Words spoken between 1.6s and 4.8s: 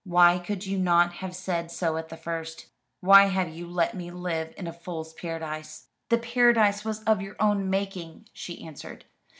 so at the first; why have you let me live in a